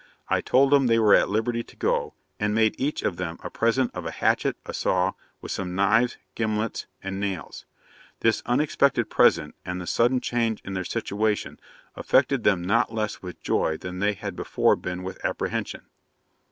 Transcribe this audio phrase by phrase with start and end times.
[0.29, 3.51] I told them they were at liberty to go, and made each of them a
[3.51, 7.65] present of a hatchet, a saw, with some knives, gimlets, and nails.
[8.21, 11.59] This unexpected present, and the sudden change in their situation,
[11.95, 15.85] affected them not less with joy than they had before been with apprehension.